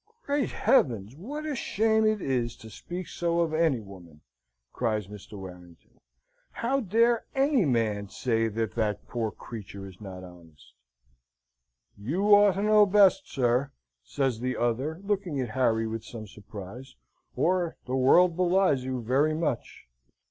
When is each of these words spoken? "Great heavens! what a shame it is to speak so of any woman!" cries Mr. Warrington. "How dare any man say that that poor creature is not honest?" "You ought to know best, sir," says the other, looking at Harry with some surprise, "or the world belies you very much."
"Great 0.23 0.49
heavens! 0.49 1.15
what 1.15 1.45
a 1.45 1.55
shame 1.55 2.07
it 2.07 2.23
is 2.23 2.55
to 2.55 2.71
speak 2.71 3.07
so 3.07 3.39
of 3.41 3.53
any 3.53 3.79
woman!" 3.79 4.21
cries 4.73 5.05
Mr. 5.05 5.37
Warrington. 5.37 5.99
"How 6.53 6.79
dare 6.79 7.23
any 7.35 7.65
man 7.65 8.09
say 8.09 8.47
that 8.47 8.73
that 8.73 9.05
poor 9.07 9.29
creature 9.29 9.85
is 9.87 10.01
not 10.01 10.23
honest?" 10.23 10.73
"You 11.99 12.33
ought 12.33 12.53
to 12.53 12.63
know 12.63 12.87
best, 12.87 13.29
sir," 13.31 13.69
says 14.03 14.39
the 14.39 14.57
other, 14.57 14.99
looking 15.03 15.39
at 15.39 15.49
Harry 15.49 15.85
with 15.85 16.03
some 16.03 16.25
surprise, 16.25 16.95
"or 17.35 17.75
the 17.85 17.95
world 17.95 18.35
belies 18.35 18.83
you 18.83 19.03
very 19.03 19.35
much." 19.35 19.87